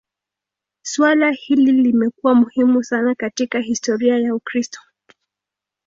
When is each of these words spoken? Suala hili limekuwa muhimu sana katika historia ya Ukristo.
Suala 0.81 1.31
hili 1.31 1.71
limekuwa 1.71 2.35
muhimu 2.35 2.83
sana 2.83 3.15
katika 3.15 3.59
historia 3.59 4.17
ya 4.17 4.35
Ukristo. 4.35 4.79